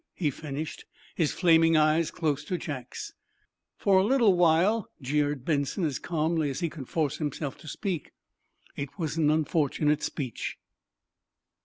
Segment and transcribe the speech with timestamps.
[0.15, 3.13] he finished, his flaming eyes close to Jack's.
[3.77, 8.09] "For a little while," jeered Benson, as calmly as he could force himself to speak.
[8.75, 10.57] It was an unfortunate speech.